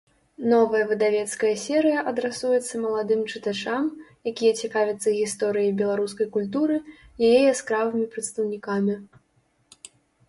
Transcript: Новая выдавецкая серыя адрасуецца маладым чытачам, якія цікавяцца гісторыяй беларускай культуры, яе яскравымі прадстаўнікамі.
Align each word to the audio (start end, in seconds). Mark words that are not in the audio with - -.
Новая 0.51 0.85
выдавецкая 0.91 1.51
серыя 1.63 1.99
адрасуецца 2.11 2.81
маладым 2.85 3.21
чытачам, 3.33 3.85
якія 4.31 4.53
цікавяцца 4.63 5.09
гісторыяй 5.19 5.69
беларускай 5.83 6.27
культуры, 6.39 6.81
яе 7.29 7.39
яскравымі 7.53 8.05
прадстаўнікамі. 8.17 8.95